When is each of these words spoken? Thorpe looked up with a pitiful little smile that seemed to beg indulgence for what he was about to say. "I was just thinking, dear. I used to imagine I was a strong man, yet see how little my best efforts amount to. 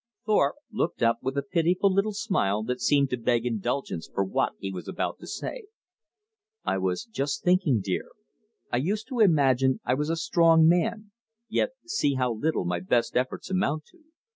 Thorpe 0.25 0.55
looked 0.71 1.03
up 1.03 1.19
with 1.21 1.37
a 1.37 1.43
pitiful 1.43 1.93
little 1.93 2.11
smile 2.13 2.63
that 2.63 2.81
seemed 2.81 3.11
to 3.11 3.17
beg 3.17 3.45
indulgence 3.45 4.09
for 4.11 4.23
what 4.23 4.53
he 4.57 4.71
was 4.71 4.87
about 4.87 5.19
to 5.19 5.27
say. 5.27 5.65
"I 6.63 6.79
was 6.79 7.03
just 7.05 7.43
thinking, 7.43 7.81
dear. 7.81 8.09
I 8.71 8.77
used 8.77 9.07
to 9.09 9.19
imagine 9.19 9.79
I 9.85 9.93
was 9.93 10.09
a 10.09 10.15
strong 10.15 10.67
man, 10.67 11.11
yet 11.49 11.73
see 11.85 12.15
how 12.15 12.33
little 12.33 12.65
my 12.65 12.79
best 12.79 13.15
efforts 13.15 13.51
amount 13.51 13.85
to. 13.91 13.99